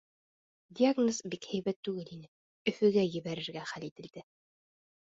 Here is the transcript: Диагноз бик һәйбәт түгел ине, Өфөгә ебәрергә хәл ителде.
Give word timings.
Диагноз 0.79 1.19
бик 1.35 1.45
һәйбәт 1.51 1.79
түгел 1.89 2.11
ине, 2.17 2.27
Өфөгә 2.75 3.07
ебәрергә 3.21 3.71
хәл 3.75 3.91
ителде. 3.93 4.29